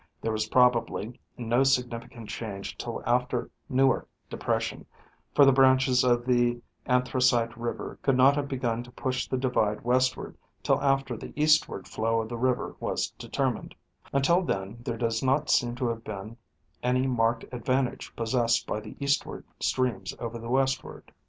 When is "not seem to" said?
15.21-15.89